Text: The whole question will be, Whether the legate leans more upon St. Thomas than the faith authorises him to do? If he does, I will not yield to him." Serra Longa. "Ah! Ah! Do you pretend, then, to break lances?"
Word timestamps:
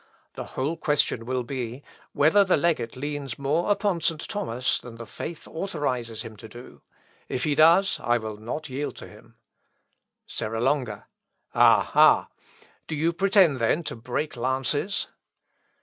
The 0.33 0.43
whole 0.57 0.77
question 0.77 1.25
will 1.27 1.43
be, 1.43 1.83
Whether 2.11 2.43
the 2.43 2.57
legate 2.57 2.95
leans 2.95 3.37
more 3.37 3.69
upon 3.69 4.01
St. 4.01 4.27
Thomas 4.27 4.79
than 4.79 4.95
the 4.95 5.05
faith 5.05 5.47
authorises 5.47 6.23
him 6.23 6.35
to 6.37 6.49
do? 6.49 6.81
If 7.29 7.43
he 7.43 7.53
does, 7.53 7.99
I 8.01 8.17
will 8.17 8.37
not 8.37 8.67
yield 8.67 8.95
to 8.95 9.07
him." 9.07 9.35
Serra 10.25 10.59
Longa. 10.59 11.05
"Ah! 11.53 11.91
Ah! 11.93 12.29
Do 12.87 12.95
you 12.95 13.13
pretend, 13.13 13.59
then, 13.59 13.83
to 13.83 13.95
break 13.95 14.35
lances?" 14.35 15.05